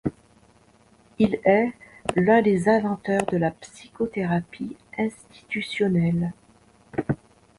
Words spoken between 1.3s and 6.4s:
est l'un des inventeurs de la psychothérapie institutionnelle.